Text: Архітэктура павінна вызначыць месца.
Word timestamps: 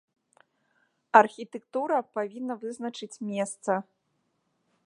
Архітэктура 1.21 1.97
павінна 2.15 2.53
вызначыць 2.65 3.15
месца. 3.33 3.73